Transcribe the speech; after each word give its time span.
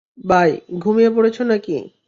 By, 0.23 0.49
ঘুমিয়ে 0.79 1.09
পড়েছো 1.15 1.41
নাকি? 1.43 1.75